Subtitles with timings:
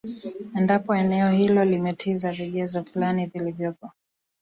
[0.59, 3.91] endapo eneo hilo limetiza vigezo fulani vilivyopo